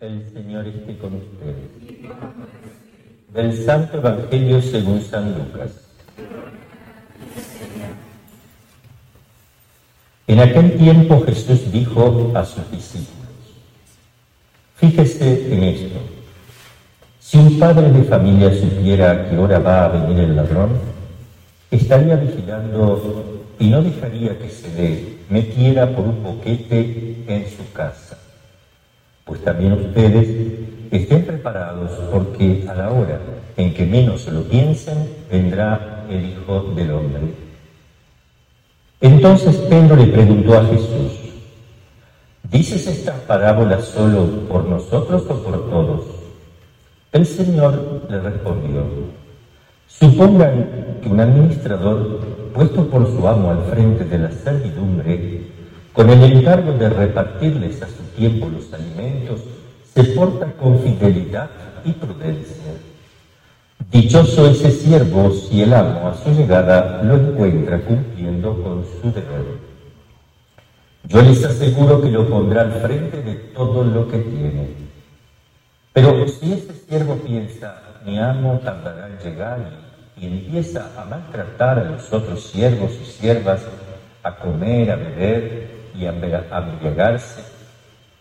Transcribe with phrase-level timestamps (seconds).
[0.00, 1.83] El Señor esté con ustedes.
[3.34, 5.70] Del Santo Evangelio según San Lucas.
[10.28, 13.32] En aquel tiempo Jesús dijo a sus discípulos,
[14.76, 15.98] fíjese en esto,
[17.18, 20.78] si un padre de familia supiera a qué hora va a venir el ladrón,
[21.72, 28.16] estaría vigilando y no dejaría que se le metiera por un boquete en su casa.
[29.24, 33.20] Pues también ustedes estén preparados porque a la hora
[33.56, 37.22] en que menos lo piensen, vendrá el Hijo del Hombre.
[39.00, 41.12] Entonces Pedro le preguntó a Jesús,
[42.50, 46.00] ¿dices estas parábolas solo por nosotros o por todos?
[47.12, 48.82] El Señor le respondió,
[49.86, 52.20] supongan que un administrador
[52.54, 55.42] puesto por su amo al frente de la servidumbre,
[55.92, 59.40] con el encargo de repartirles a su tiempo los alimentos,
[59.94, 61.48] se porta con fidelidad
[61.84, 62.72] y prudencia.
[63.90, 69.74] Dichoso ese siervo si el amo a su llegada lo encuentra cumpliendo con su deber.
[71.04, 74.68] Yo les aseguro que lo pondrá al frente de todo lo que tiene.
[75.92, 79.58] Pero si ese siervo piensa, mi amo tardará en llegar
[80.16, 83.60] y, empieza a maltratar a los otros siervos y siervas,
[84.24, 87.53] a comer, a beber y a embriagarse,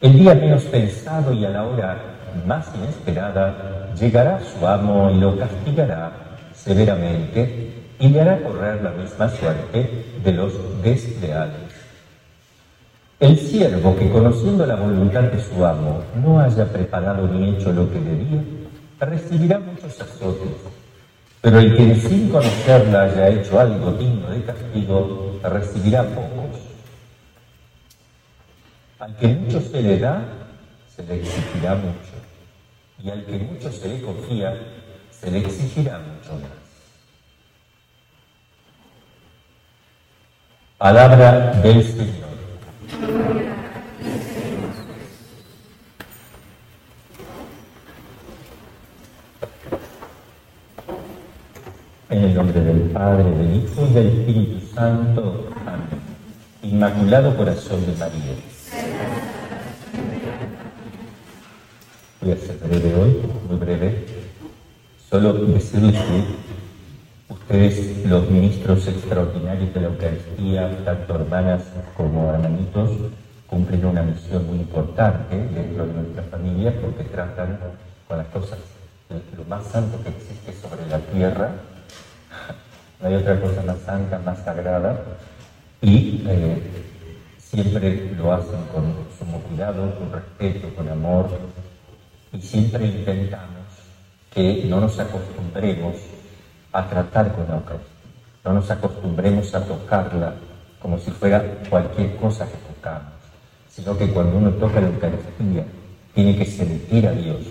[0.04, 1.98] el día menos pensado y a la hora
[2.46, 6.12] más inesperada, llegará su amo y lo castigará
[6.54, 10.52] severamente y le hará correr la misma suerte de los
[10.84, 11.72] desleales.
[13.18, 17.90] El siervo que conociendo la voluntad de su amo no haya preparado ni hecho lo
[17.90, 18.44] que debía,
[19.00, 20.50] recibirá muchos azotes,
[21.40, 26.43] pero el que sin conocerla haya hecho algo digno de castigo, recibirá pocos.
[29.03, 30.24] Al que mucho se le da,
[30.96, 32.14] se le exigirá mucho,
[33.03, 34.58] y al que mucho se le confía,
[35.12, 36.52] se le exigirá mucho más.
[40.78, 42.30] Palabra del Señor.
[52.09, 55.50] En el nombre del Padre, del Hijo y del Espíritu Santo.
[55.66, 56.02] Amén.
[56.62, 58.62] Inmaculado Corazón de María.
[62.23, 64.06] Voy a ser breve hoy, muy breve.
[65.09, 71.63] Solo decirles que ustedes, los ministros extraordinarios de la Eucaristía, tanto hermanas
[71.97, 72.91] como hermanitos,
[73.47, 77.59] cumplen una misión muy importante dentro de nuestra familia porque tratan
[78.07, 78.59] con las cosas,
[79.09, 81.51] lo más santo que existe sobre la tierra.
[83.01, 84.97] No hay otra cosa más santa, más sagrada.
[85.81, 86.61] Y eh,
[87.38, 91.28] siempre lo hacen con sumo cuidado, con respeto, con amor,
[92.34, 93.68] y siempre intentamos
[94.34, 95.96] que no nos acostumbremos
[96.72, 97.90] a tratar con la Eucaristía,
[98.44, 100.34] no nos acostumbremos a tocarla
[100.82, 103.14] como si fuera cualquier cosa que tocamos,
[103.70, 105.66] sino que cuando uno toca la Eucaristía
[106.14, 107.42] tiene que sentir a Dios,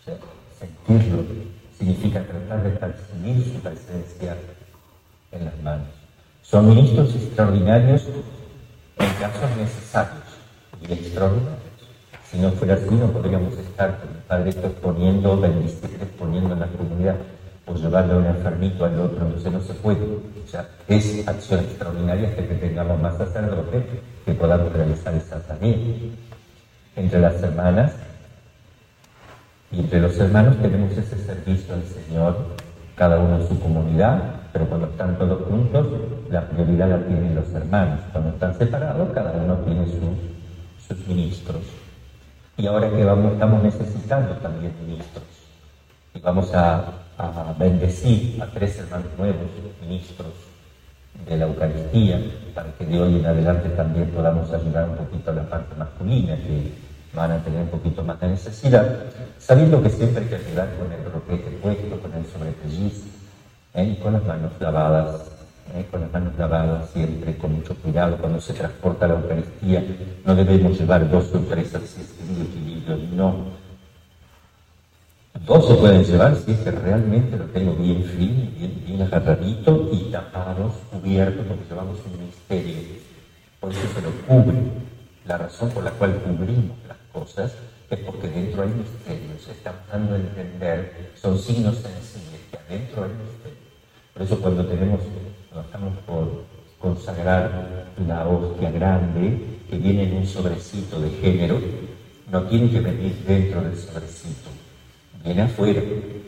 [0.00, 0.16] o sea,
[0.58, 1.24] sentirlo
[1.78, 4.36] significa tratar de percibir su presencia
[5.32, 5.88] en las manos.
[6.42, 8.06] Son ministros extraordinarios
[8.98, 10.24] en casos necesarios
[10.80, 11.61] y extraordinarios.
[12.32, 16.66] Si no fuera así, no podríamos estar con el Padre exponiendo, bendicir, exponiendo en la
[16.68, 17.16] comunidad,
[17.66, 20.00] o llevarle a un enfermito al otro, entonces no se puede.
[20.02, 23.84] O sea, es acción extraordinaria que tengamos más sacerdotes
[24.24, 25.76] que podamos realizar esa tarea.
[26.96, 27.92] Entre las hermanas
[29.70, 32.36] y entre los hermanos tenemos ese servicio al Señor,
[32.96, 34.22] cada uno en su comunidad,
[34.54, 35.86] pero cuando están todos juntos,
[36.30, 38.00] la prioridad la tienen los hermanos.
[38.10, 39.84] Cuando están separados, cada uno tiene
[40.88, 41.81] sus ministros.
[42.56, 45.24] Y ahora que vamos, estamos necesitando también ministros.
[46.14, 46.84] Y vamos a,
[47.58, 49.46] bendecir a tres hermanos nuevos,
[49.80, 50.32] ministros
[51.26, 52.20] de la Eucaristía,
[52.54, 56.36] para que de hoy en adelante también podamos ayudar un poquito a la parte masculina,
[56.36, 56.72] que
[57.14, 59.04] van a tener un poquito más de necesidad,
[59.38, 63.04] sabiendo que siempre hay que ayudar con el roquete puesto, con el sobrepelliz,
[63.74, 63.84] ¿eh?
[63.84, 65.30] y con las manos lavadas,
[65.76, 65.86] ¿eh?
[65.90, 69.84] con las manos lavadas siempre, con mucho cuidado, cuando se transporta la Eucaristía,
[70.24, 72.02] no debemos llevar dos o tres así
[72.82, 73.62] equilibrio, no.
[75.46, 79.90] Dos se pueden llevar si es que realmente lo tengo bien firme, bien, bien agarradito
[79.92, 82.76] y tapados, cubiertos, porque llevamos un misterio.
[83.58, 84.58] Por eso se lo cubre.
[85.26, 87.54] La razón por la cual cubrimos las cosas
[87.90, 93.04] es porque dentro hay misterio, se está dando a entender, son signos sencillos, que adentro
[93.04, 93.58] hay misterio.
[94.12, 95.00] Por eso cuando tenemos,
[95.50, 96.44] cuando estamos por
[96.80, 101.60] consagrar la hostia grande, que viene en un sobrecito de género,
[102.32, 104.48] no tiene que venir dentro del sobrecito,
[105.22, 105.82] viene afuera,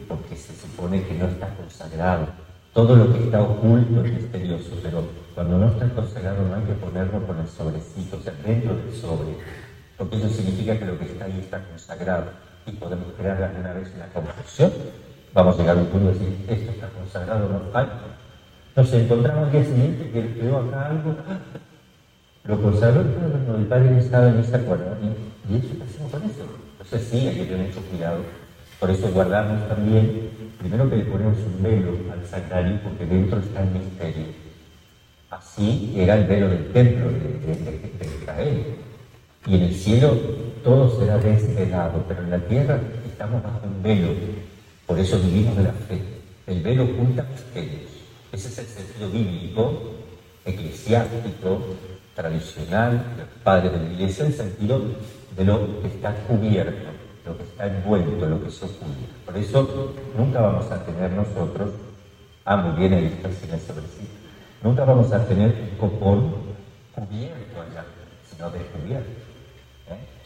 [0.06, 2.28] porque se supone que no está consagrado.
[2.74, 5.02] Todo lo que está oculto es misterioso, pero
[5.34, 8.94] cuando no está consagrado no hay que ponerlo con el sobrecito, o sea, dentro del
[8.94, 9.34] sobre
[9.96, 12.26] porque eso significa que lo que está ahí está consagrado
[12.66, 14.72] y podemos crear alguna vez una confusión.
[15.32, 18.00] Vamos a llegar a un punto de decir, esto está consagrado, no falta.
[18.76, 21.16] Nos encontramos al día siguiente que quedó acá algo,
[22.44, 24.98] lo consagró no, el padre estaba ni se acuerda.
[25.48, 26.46] ¿Y, eso qué hacemos con eso?
[26.80, 28.18] Entonces sí, hay que tener mucho cuidado.
[28.80, 33.62] Por eso guardamos también, primero que le ponemos un velo al sagrario, porque dentro está
[33.62, 34.26] el misterio.
[35.30, 38.76] Así era el velo del templo de Israel
[39.46, 40.16] y en el cielo
[40.62, 44.08] todo será desvelado, pero en la tierra estamos bajo un velo.
[44.86, 46.00] Por eso vivimos de la fe.
[46.46, 47.90] El velo oculta misterios.
[48.32, 49.94] Ese es el sentido bíblico,
[50.44, 51.62] eclesiástico,
[52.14, 54.82] tradicional, los padres de la iglesia, el sentido
[55.36, 56.90] de lo que está cubierto,
[57.26, 59.14] lo que está envuelto, lo que se oculta.
[59.26, 61.70] Por eso nunca vamos a tener nosotros,
[62.44, 64.12] ah, muy bien, el sin el sobrecito,
[64.62, 66.34] nunca vamos a tener un copón
[66.94, 67.84] cubierto allá,
[68.30, 69.24] sino descubierto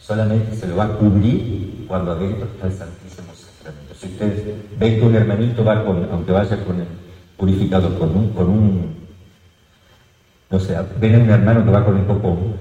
[0.09, 3.94] solamente se lo va a cubrir cuando adentro está el Santísimo Sacramento.
[3.94, 6.87] Si ustedes ven que un hermanito va con, aunque vaya con el
[7.37, 8.97] purificador, con un, con un
[10.50, 12.54] no sé, ven a un hermano que va con el copón,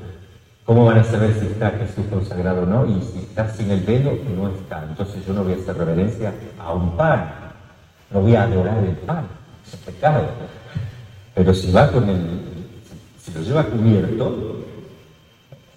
[0.65, 2.85] ¿cómo van a saber si está Jesús consagrado o no?
[2.85, 4.83] Y si está sin el velo, no está.
[4.83, 7.31] Entonces yo no voy a hacer reverencia a un pan,
[8.11, 9.25] no voy a adorar el pan,
[9.65, 10.25] es pecado.
[11.33, 12.41] Pero si va con el,
[13.21, 14.65] si lo lleva cubierto,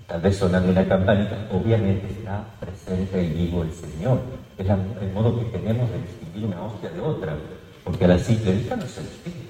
[0.08, 4.18] tal vez sonando una campanita, obviamente está presente y vivo el Señor.
[4.58, 7.36] Es el modo que tenemos de distinguir una hostia de otra,
[7.84, 9.49] porque a la vista no se distingue.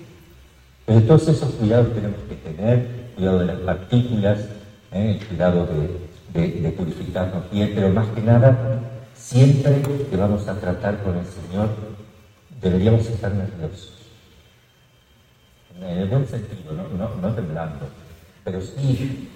[0.91, 2.85] Pero todos esos cuidados tenemos que tener,
[3.15, 4.41] cuidado de las partículas,
[4.91, 5.19] ¿eh?
[5.21, 5.69] el cuidado
[6.35, 8.59] de, purificarnos bien, pero más que nada,
[9.15, 11.69] siempre que vamos a tratar con el Señor,
[12.61, 13.99] deberíamos estar nerviosos.
[15.81, 17.87] En el buen sentido, no, no, temblando,
[18.43, 19.29] pero sí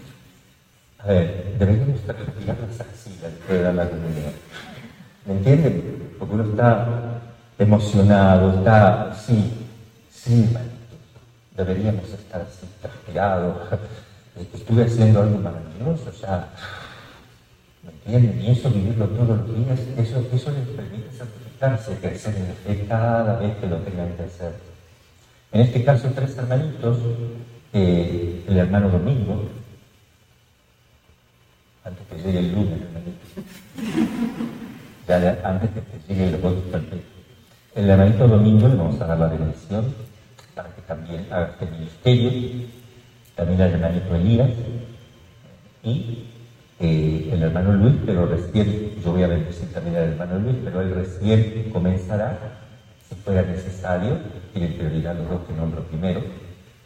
[0.99, 4.33] a ver, deberíamos transpirar las axilas de dar la comunidad.
[5.25, 6.17] ¿Me entienden?
[6.19, 7.21] Porque uno está
[7.61, 9.53] emocionado, está, sí,
[10.11, 10.49] sí,
[11.57, 13.57] deberíamos estar así, transpirados.
[14.55, 16.49] Estuve haciendo algo maravilloso, o sea,
[17.85, 18.43] ¿me entienden?
[18.43, 22.85] Y eso, vivirlo todos los días, eso, eso les permite santificarse, crecer en la fe
[22.89, 24.55] cada vez que lo tengan que hacer.
[25.53, 26.99] En este caso, tres hermanitos,
[27.73, 29.45] eh, el hermano Domingo,
[31.85, 32.81] antes que llegue el lunes,
[35.07, 36.61] ya antes que llegue el otro
[37.77, 39.95] El hermanito domingo le vamos a dar la bendición
[40.55, 42.31] para que también haga este ministerio,
[43.35, 44.51] también al hermanito Elías
[45.83, 46.25] y
[46.81, 50.81] eh, el hermano Luis, pero recién, yo voy a bendecir también al hermano Luis, pero
[50.81, 52.39] él recién comenzará,
[53.09, 54.19] si fuera necesario,
[54.53, 56.23] tiene prioridad los dos que nombro primero,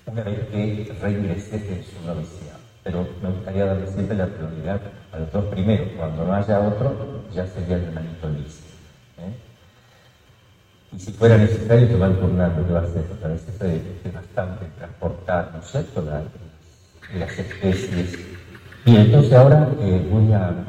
[0.06, 4.80] una vez que reingrese en su noviciado pero me gustaría darle siempre la prioridad
[5.12, 5.88] a los dos primeros.
[5.94, 8.67] Cuando no haya otro, ya sería el hermanito Luis.
[10.92, 13.04] Y si fuera necesario, se van turnando, que va a ser,
[14.04, 16.04] es bastante transportar, ¿no es cierto?,
[17.14, 18.18] las especies.
[18.86, 20.64] Y entonces ahora eh, voy a,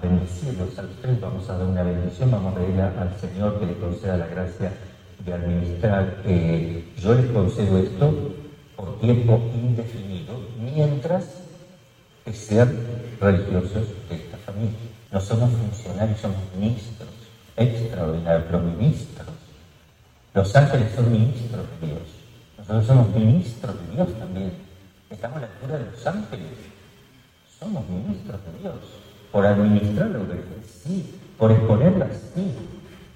[0.00, 3.74] bendecirlos a los vamos a dar una bendición, vamos a pedirle al Señor que le
[3.74, 4.72] conceda la gracia
[5.24, 6.16] de administrar.
[6.24, 8.34] Eh, yo les concedo esto
[8.76, 11.24] por tiempo indefinido, mientras
[12.24, 12.68] que ser
[13.20, 14.78] religiosos de esta familia.
[15.12, 17.08] No somos funcionarios, somos ministros,
[17.56, 19.33] extraordinarios, pero ministros.
[20.34, 22.02] Los ángeles son ministros de Dios.
[22.58, 24.52] Nosotros somos ministros de Dios también.
[25.08, 26.46] Estamos a la altura de los ángeles.
[27.58, 28.74] Somos ministros de Dios.
[29.32, 30.20] Por administrar la
[30.66, 31.14] sí.
[31.38, 32.52] Por exponerla, sí.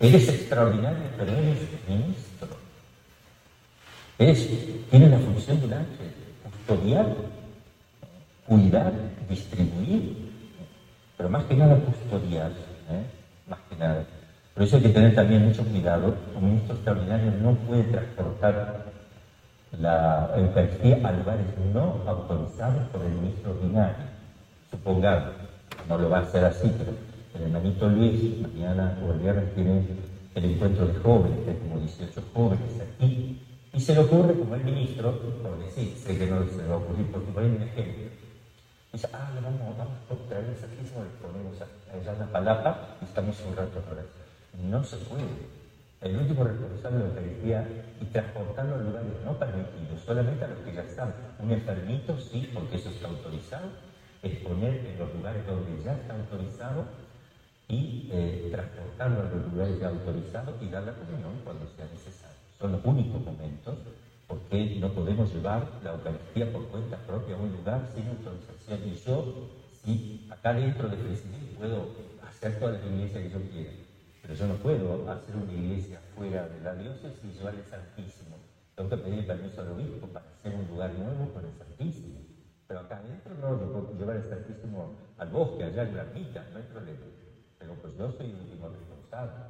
[0.00, 1.58] Eres extraordinario, pero eres
[1.88, 2.48] ministro.
[4.18, 4.48] Eres,
[4.90, 6.12] tiene la función de un ángel,
[6.44, 7.06] custodiar
[8.48, 8.92] cuidar,
[9.28, 10.16] distribuir,
[11.16, 13.04] pero más que nada custodiar, ¿eh?
[13.46, 14.04] más que nada.
[14.58, 16.16] Por eso hay que tener también mucho cuidado.
[16.34, 18.86] Un ministro extraordinario no puede transportar
[19.78, 24.06] la Eucaristía a lugares no autorizados por el ministro ordinario.
[24.68, 25.28] Supongamos,
[25.88, 26.90] no lo va a hacer así, pero
[27.36, 29.86] el hermanito Luis mañana o el viernes tiene
[30.34, 33.40] el encuentro de jóvenes, hay como 18 jóvenes aquí,
[33.72, 36.74] y se le ocurre como el ministro, por decir, sé que no se le va
[36.74, 38.10] a ocurrir porque por un ejemplo,
[38.92, 43.04] dice, ah, vamos, vamos a traer el saquismo, le ponemos allá en la palapa y
[43.04, 44.02] estamos un rato ahora.
[44.66, 45.58] No se puede.
[46.00, 47.68] El último responsable de la Eucaristía
[48.00, 51.14] y transportarlo a lugares no permitidos, solamente a los que ya están.
[51.38, 53.68] Un enfermito, sí, porque eso está autorizado,
[54.22, 56.84] exponer en los lugares donde ya está autorizado
[57.68, 62.36] y eh, transportarlo a los lugares ya autorizados y dar la comunión cuando sea necesario.
[62.58, 63.78] Son los únicos momentos
[64.26, 68.88] porque no podemos llevar la Eucaristía por cuenta propia a un lugar sin autorización.
[68.88, 69.48] Y yo,
[69.84, 71.88] si acá dentro de Presidente puedo
[72.28, 73.70] hacer todas las iglesias que yo quiera,
[74.28, 78.36] pero yo no puedo hacer una iglesia fuera de la diócesis y llevar el Santísimo.
[78.76, 82.20] Tengo que pedir permiso al obispo para hacer un lugar nuevo con el Santísimo.
[82.66, 86.44] Pero acá adentro no, yo puedo llevar el Santísimo al bosque, allá en la ermita,
[86.52, 87.06] no hay problema
[87.58, 89.44] pero pues yo soy el último responsable.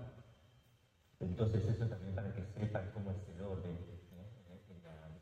[1.18, 3.76] Entonces eso también para que sepan cómo es el orden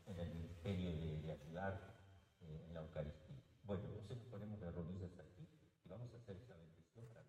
[0.07, 1.81] en, el ministerio de, ayudar
[2.41, 3.41] eh, en la Eucaristía.
[3.63, 5.49] Bueno, entonces nos ponemos de rodillas aquí
[5.83, 7.25] y vamos a hacer esa bendición para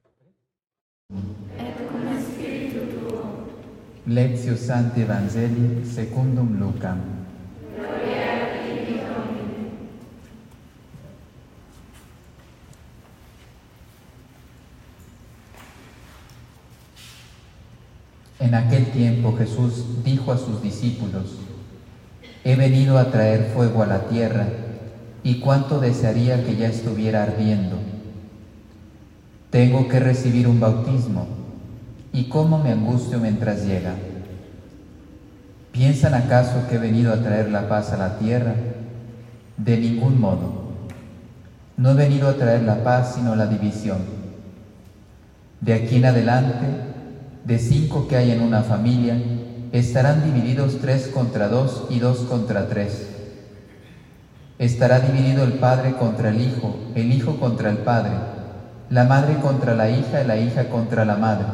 [1.09, 1.48] los
[4.09, 6.97] Lectio Santi Evangelii secundum Lucam.
[18.41, 21.41] En aquel tiempo Jesús dijo a sus discípulos,
[22.45, 24.49] He venido a traer fuego a la tierra,
[25.23, 27.77] y cuánto desearía que ya estuviera ardiendo.
[29.51, 31.38] Tengo que recibir un bautismo,
[32.13, 33.95] y cómo me angustio mientras llega.
[35.73, 38.55] ¿Piensan acaso que he venido a traer la paz a la tierra?
[39.57, 40.69] De ningún modo.
[41.77, 43.99] No he venido a traer la paz, sino la división.
[45.61, 46.67] De aquí en adelante,
[47.45, 49.17] de cinco que hay en una familia,
[49.73, 53.09] estarán divididos tres contra dos y dos contra tres.
[54.59, 58.13] Estará dividido el padre contra el hijo, el hijo contra el padre,
[58.91, 61.47] la madre contra la hija y la hija contra la madre,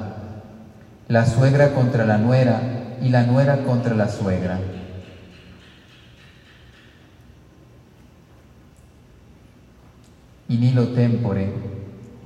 [1.08, 4.58] la suegra contra la nuera y la nuera contra la suegra.
[10.48, 11.52] In illo tempore,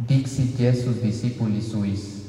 [0.06, 2.22] dixit Iesus discipuli suis,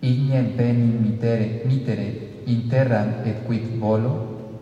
[0.00, 4.58] igne penim mitere, mitere in terram et quid volo,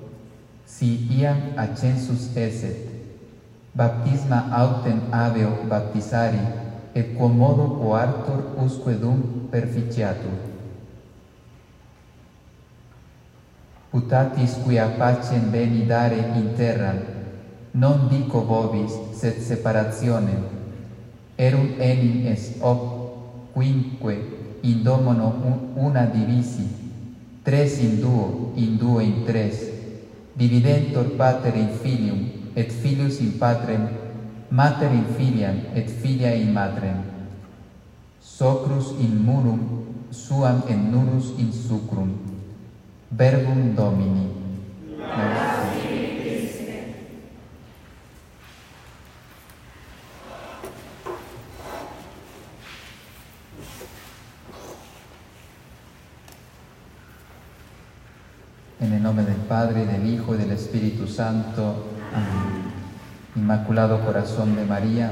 [0.66, 2.92] si iam accensus eset,
[3.73, 6.45] baptisma autem aveo baptisari,
[6.92, 10.50] et quomodo coartor usque dum perficiatur.
[13.90, 16.94] Putatis quia pacem veni dare in terra,
[17.73, 20.47] non dico vobis, sed separationem.
[21.35, 24.14] Erum enim es op, quinque,
[24.62, 25.35] in domono
[25.75, 26.68] una divisi,
[27.42, 29.59] tres in duo, in duo in tres,
[30.35, 33.88] dividentor pater in filium, et filius in patrem,
[34.50, 37.02] mater in filiam, et filia in matrem.
[38.23, 39.66] Socrus in murum,
[40.11, 42.30] suam en nurus in sucrum.
[43.11, 44.31] Verbum Domini.
[58.81, 61.87] En el nombre del Padre, del Hijo y del Espíritu Santo.
[62.14, 62.71] Amén.
[63.35, 65.11] Inmaculado Corazón de María.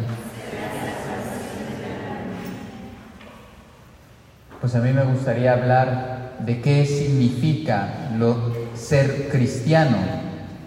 [4.60, 9.96] Pues a mí me gustaría hablar de qué significa lo, ser cristiano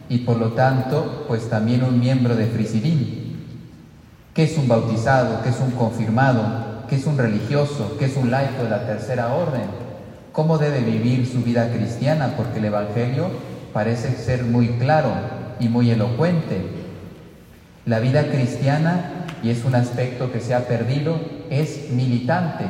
[0.09, 3.37] y por lo tanto, pues también un miembro de Frisidín.
[4.33, 5.41] ¿Qué es un bautizado?
[5.43, 6.85] ¿Qué es un confirmado?
[6.89, 7.95] ¿Qué es un religioso?
[7.97, 9.81] ¿Qué es un laico de la tercera orden?
[10.31, 13.29] cómo debe vivir su vida cristiana, porque el Evangelio
[13.73, 15.11] parece ser muy claro
[15.59, 16.61] y muy elocuente.
[17.85, 22.65] La vida cristiana, y es un aspecto que se ha perdido, es militante.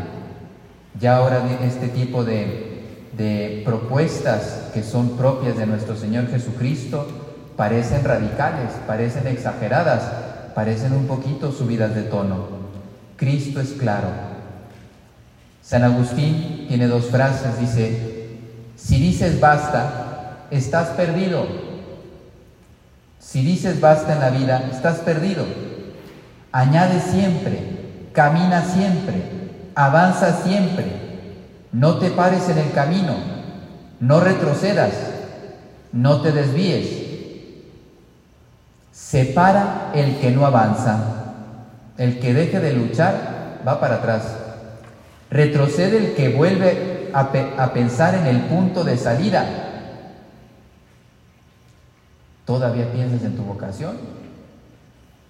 [1.00, 2.71] Ya ahora este tipo de,
[3.18, 7.08] de propuestas que son propias de nuestro Señor Jesucristo
[7.56, 10.04] parecen radicales, parecen exageradas,
[10.56, 12.62] parecen un poquito subidas de tono.
[13.18, 14.08] Cristo es claro,
[15.62, 18.38] San Agustín tiene dos frases, dice,
[18.76, 21.46] si dices basta, estás perdido.
[23.20, 25.46] Si dices basta en la vida, estás perdido.
[26.52, 29.22] Añade siempre, camina siempre,
[29.76, 31.11] avanza siempre.
[31.72, 33.16] No te pares en el camino,
[34.00, 34.94] no retrocedas,
[35.92, 37.02] no te desvíes.
[38.92, 41.22] Separa el que no avanza.
[41.98, 44.24] El que deje de luchar va para atrás.
[45.30, 49.46] Retrocede el que vuelve a, pensar en el punto de salida.
[52.46, 53.98] ¿Todavía piensas en tu vocación?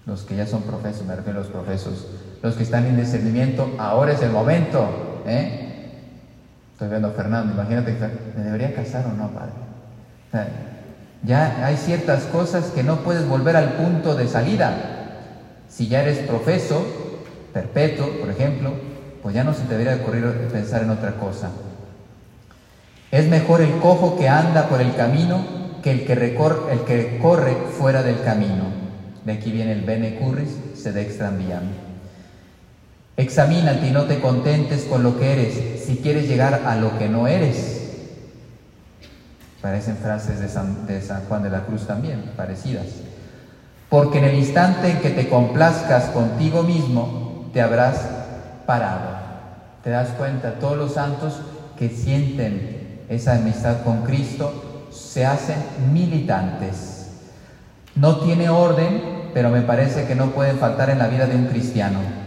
[0.06, 2.06] Los que ya son profesos, me refiero a los profesos.
[2.42, 5.22] Los que están en discernimiento, ahora es el momento.
[5.26, 5.61] ¿eh?
[6.82, 10.50] Estoy viendo a Fernando, imagínate que me debería casar o no, padre.
[11.22, 14.74] ya hay ciertas cosas que no puedes volver al punto de salida.
[15.68, 16.84] Si ya eres profeso,
[17.52, 18.72] perpetuo, por ejemplo,
[19.22, 21.50] pues ya no se te debería ocurrir pensar en otra cosa.
[23.12, 25.44] Es mejor el cojo que anda por el camino
[25.84, 28.64] que el que, el que corre fuera del camino.
[29.24, 31.30] De aquí viene el bene curris extra
[33.16, 37.08] Examínate y no te contentes con lo que eres, si quieres llegar a lo que
[37.08, 37.80] no eres.
[39.60, 42.86] Parecen frases de San, Juan de la Cruz también, parecidas.
[43.90, 48.00] Porque en el instante en que te complazcas contigo mismo, te habrás
[48.64, 49.20] parado.
[49.84, 51.34] Te das cuenta, todos los santos
[51.78, 55.58] que sienten esa amistad con Cristo se hacen
[55.92, 57.08] militantes.
[57.94, 61.46] No tiene orden, pero me parece que no pueden faltar en la vida de un
[61.46, 62.21] cristiano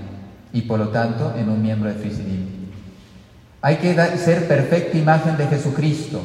[0.55, 2.47] y por lo tanto en un miembro de Frisidim.
[3.62, 6.21] Hay que ser perfecta imagen de Jesucristo,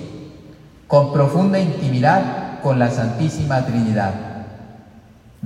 [0.86, 4.14] con profunda intimidad con la Santísima Trinidad,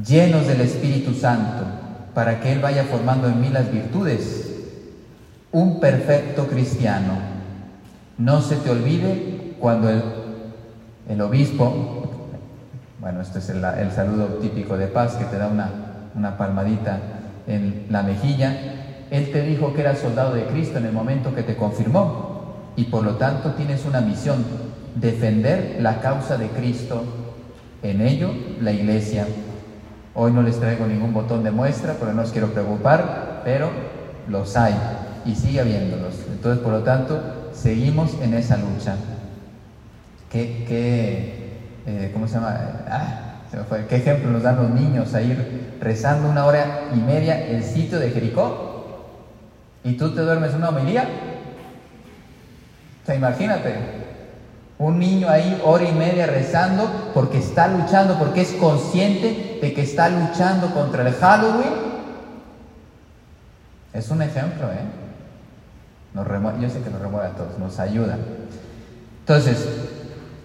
[0.07, 1.65] llenos del Espíritu Santo,
[2.13, 4.51] para que Él vaya formando en mí las virtudes.
[5.51, 7.15] Un perfecto cristiano.
[8.19, 10.03] No se te olvide cuando el,
[11.09, 12.29] el obispo,
[13.01, 15.71] bueno, este es el, el, saludo típico de paz que te da una,
[16.15, 17.14] una palmadita
[17.47, 18.57] en la mejilla,
[19.11, 22.35] Él te dijo que eras soldado de Cristo en el momento que te confirmó
[22.77, 24.45] y por lo tanto tienes una misión,
[24.95, 27.05] defender la causa de Cristo,
[27.83, 29.27] en ello la iglesia.
[30.15, 33.71] Hoy no les traigo ningún botón de muestra porque no os quiero preocupar, pero
[34.29, 34.75] los hay
[35.25, 36.15] y sigue habiéndolos.
[36.31, 37.21] Entonces, por lo tanto,
[37.53, 38.97] seguimos en esa lucha.
[40.31, 40.65] ¿Qué,
[41.87, 42.59] eh, ¿cómo se llama?
[42.89, 43.34] Ah,
[43.89, 47.99] ¿Qué ejemplo nos dan los niños a ir rezando una hora y media el sitio
[47.99, 48.75] de Jericó?
[49.85, 51.09] ¿Y tú te duermes una homilía?
[53.03, 53.75] O sea, imagínate,
[54.79, 59.83] un niño ahí hora y media rezando porque está luchando, porque es consciente de que
[59.83, 61.85] está luchando contra el Halloween.
[63.93, 64.85] Es un ejemplo, ¿eh?
[66.15, 66.27] Nos
[66.61, 68.17] yo sé que nos remueve a todos, nos ayuda.
[69.21, 69.67] Entonces,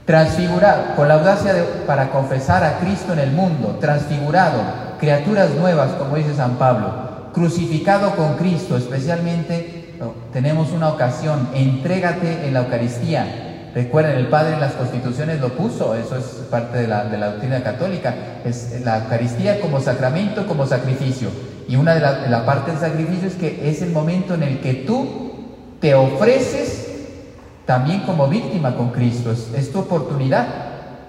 [0.09, 1.53] transfigurado, con la audacia
[1.85, 4.59] para confesar a Cristo en el mundo, transfigurado,
[4.99, 9.93] criaturas nuevas, como dice San Pablo, crucificado con Cristo, especialmente
[10.33, 13.45] tenemos una ocasión, entrégate en la Eucaristía,
[13.75, 18.15] Recuerden, el Padre en las constituciones lo puso, eso es parte de la, doctrina católica,
[18.43, 21.29] es la Eucaristía como sacramento, como sacrificio.
[21.67, 24.59] Y una de las la partes del sacrificio es que es el momento en el
[24.59, 25.33] que tú
[25.79, 26.78] te ofreces
[27.69, 29.31] también como víctima con Cristo.
[29.31, 30.47] Es, tu oportunidad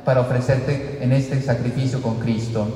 [0.04, 2.68] para ofrecerte en este sacrificio con Cristo.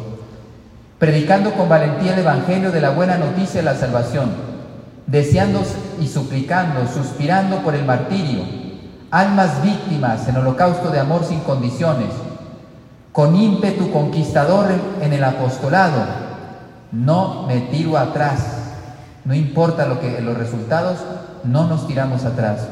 [0.99, 4.31] Predicando con valentía el Evangelio de la buena noticia de la salvación,
[5.07, 5.61] deseando
[6.01, 8.41] y suplicando, suspirando por el martirio
[9.11, 12.09] almas víctimas en holocausto de amor sin condiciones,
[13.13, 14.69] con ímpetu conquistador
[15.03, 16.07] en el apostolado.
[16.91, 18.47] No me tiro atrás,
[19.27, 21.01] no importa lo que los resultados,
[21.45, 22.67] no nos tiramos atrás.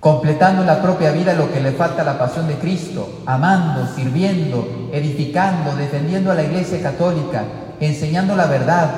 [0.00, 4.90] Completando la propia vida lo que le falta a la pasión de Cristo, amando, sirviendo,
[4.92, 7.42] edificando, defendiendo a la Iglesia Católica,
[7.80, 8.88] enseñando la verdad,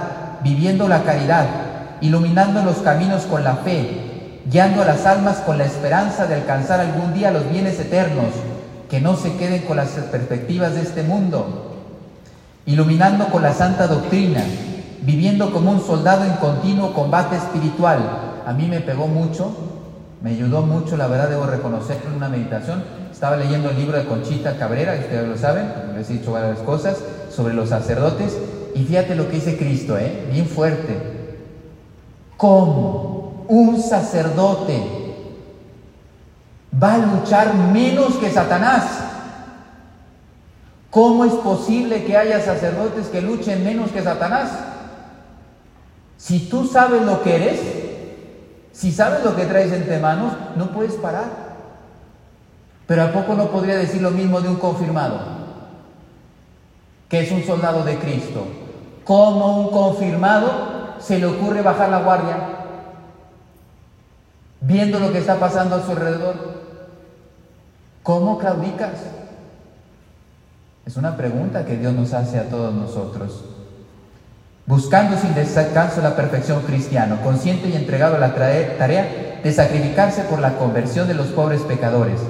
[0.43, 1.47] viviendo la caridad,
[2.03, 6.81] iluminando los caminos con la fe, guiando a las almas con la esperanza de alcanzar
[6.81, 8.35] algún día los bienes eternos,
[8.91, 11.77] que no se queden con las perspectivas de este mundo,
[12.67, 14.45] iluminando con la santa doctrina,
[15.01, 18.01] viviendo como un soldado en continuo combate espiritual.
[18.47, 19.55] A mí me pegó mucho,
[20.23, 22.83] me ayudó mucho, la verdad debo reconocerlo en una meditación.
[23.11, 26.99] Estaba leyendo el libro de Conchita Cabrera, ustedes lo saben, les he dicho varias cosas,
[27.31, 28.37] sobre los sacerdotes,
[28.75, 30.27] y fíjate lo que dice Cristo, ¿eh?
[30.31, 31.19] bien fuerte.
[32.37, 33.21] ¿Cómo?
[33.51, 34.81] un sacerdote
[36.81, 38.85] va a luchar menos que Satanás.
[40.89, 44.51] ¿Cómo es posible que haya sacerdotes que luchen menos que Satanás?
[46.17, 47.61] Si tú sabes lo que eres,
[48.73, 51.51] si sabes lo que traes entre manos, no puedes parar.
[52.87, 55.21] Pero ¿a poco no podría decir lo mismo de un confirmado?
[57.09, 58.47] Que es un soldado de Cristo.
[59.05, 62.61] ¿Cómo un confirmado se le ocurre bajar la guardia?
[64.61, 66.61] viendo lo que está pasando a su alrededor?
[68.03, 69.01] ¿Cómo claudicas?
[70.87, 73.45] Es una pregunta que Dios nos hace a todos nosotros.
[74.71, 80.39] Buscando sin descanso la perfección cristiana, consciente y entregado a la tarea de sacrificarse por
[80.39, 82.21] la conversión de los pobres pecadores,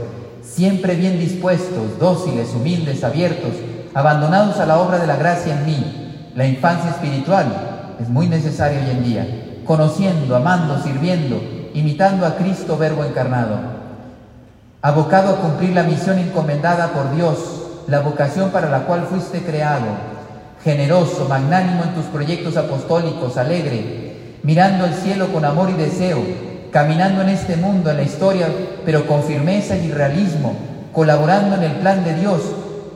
[0.42, 3.50] siempre bien dispuestos, dóciles, humildes, abiertos,
[3.92, 6.30] abandonados a la obra de la gracia en mí.
[6.34, 9.26] La infancia espiritual es muy necesaria hoy en día,
[9.66, 11.42] conociendo, amando, sirviendo,
[11.74, 13.58] imitando a Cristo Verbo encarnado.
[14.80, 17.36] Abocado a cumplir la misión encomendada por Dios,
[17.86, 20.19] la vocación para la cual fuiste creado,
[20.64, 24.10] generoso, magnánimo en tus proyectos apostólicos, alegre,
[24.42, 26.18] mirando el cielo con amor y deseo,
[26.70, 28.48] caminando en este mundo, en la historia,
[28.84, 30.54] pero con firmeza y realismo,
[30.92, 32.42] colaborando en el plan de Dios,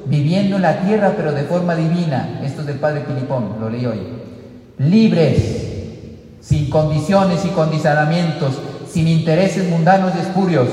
[0.07, 2.41] viviendo en la tierra, pero de forma divina.
[2.45, 4.01] Esto es del Padre Pilipón, lo leí hoy.
[4.79, 5.65] Libres,
[6.41, 8.53] sin condiciones y condicionamientos,
[8.91, 10.69] sin intereses mundanos y espurios,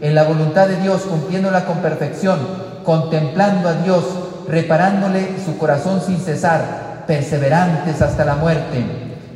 [0.00, 2.38] en la voluntad de Dios, cumpliéndola con perfección,
[2.84, 4.04] contemplando a Dios,
[4.48, 8.84] reparándole su corazón sin cesar, perseverantes hasta la muerte,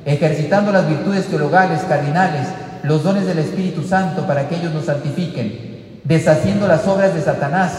[0.05, 2.49] ejercitando las virtudes teologales, cardinales,
[2.83, 7.73] los dones del Espíritu Santo para que ellos nos santifiquen, deshaciendo las obras de Satanás,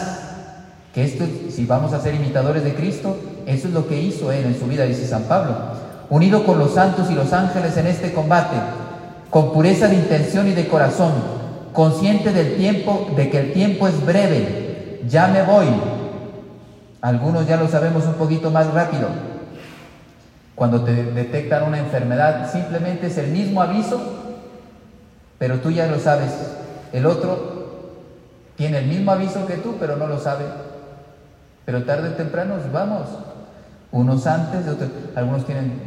[0.94, 4.44] que esto, si vamos a ser imitadores de Cristo, eso es lo que hizo Él
[4.44, 5.56] en su vida, dice San Pablo,
[6.10, 8.56] unido con los santos y los ángeles en este combate,
[9.30, 11.12] con pureza de intención y de corazón,
[11.72, 15.66] consciente del tiempo, de que el tiempo es breve, ya me voy.
[17.00, 19.08] Algunos ya lo sabemos un poquito más rápido.
[20.54, 24.18] Cuando te detectan una enfermedad, simplemente es el mismo aviso
[25.38, 26.32] pero tú ya lo sabes.
[26.92, 27.56] El otro
[28.56, 30.44] tiene el mismo aviso que tú, pero no lo sabe.
[31.64, 33.08] Pero tarde o temprano vamos.
[33.90, 35.80] Unos antes, otros, algunos tienen,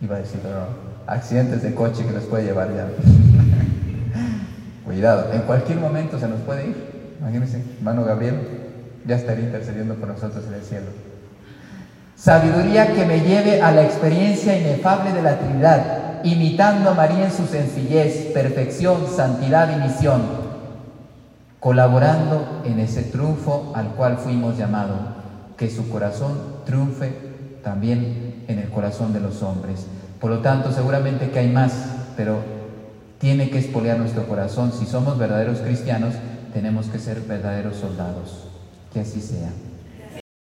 [0.00, 0.66] iba a decir, pero
[1.06, 2.86] accidentes de coche que les puede llevar ya.
[4.84, 7.16] Cuidado, en cualquier momento se nos puede ir.
[7.20, 8.65] Imagínense, hermano Gabriel
[9.06, 10.86] ya estaría intercediendo por nosotros en el cielo.
[12.16, 17.32] Sabiduría que me lleve a la experiencia inefable de la Trinidad imitando a María en
[17.32, 20.22] su sencillez, perfección, santidad y misión,
[21.60, 24.98] colaborando en ese triunfo al cual fuimos llamados,
[25.56, 27.12] que su corazón triunfe
[27.62, 29.86] también en el corazón de los hombres.
[30.20, 31.72] Por lo tanto, seguramente que hay más,
[32.16, 32.38] pero
[33.18, 34.72] tiene que espolear nuestro corazón.
[34.72, 36.14] Si somos verdaderos cristianos,
[36.52, 38.45] tenemos que ser verdaderos soldados.
[38.96, 39.65] Que así sea.